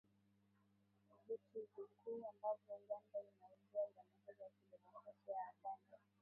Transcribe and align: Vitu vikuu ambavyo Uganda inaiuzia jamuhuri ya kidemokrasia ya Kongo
Vitu 1.27 1.65
vikuu 1.75 2.15
ambavyo 2.29 2.75
Uganda 2.75 3.19
inaiuzia 3.19 3.85
jamuhuri 3.95 4.41
ya 4.41 4.49
kidemokrasia 4.49 5.35
ya 5.35 5.53
Kongo 5.61 5.99